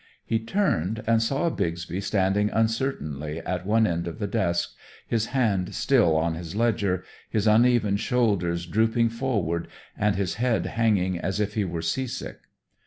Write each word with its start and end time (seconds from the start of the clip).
He 0.25 0.39
turned, 0.39 1.03
and 1.05 1.21
saw 1.21 1.51
Bixby 1.51 2.01
standing 2.01 2.49
uncertainly 2.49 3.37
at 3.41 3.67
one 3.67 3.85
end 3.85 4.07
of 4.07 4.17
the 4.17 4.25
desk, 4.25 4.71
his 5.07 5.27
hand 5.27 5.75
still 5.75 6.15
on 6.17 6.33
his 6.33 6.55
ledger, 6.55 7.03
his 7.29 7.45
uneven 7.45 7.97
shoulders 7.97 8.65
drooping 8.65 9.09
forward 9.09 9.67
and 9.95 10.15
his 10.15 10.33
head 10.41 10.65
hanging 10.65 11.19
as 11.19 11.39
if 11.39 11.53
he 11.53 11.65
were 11.65 11.83
seasick. 11.83 12.39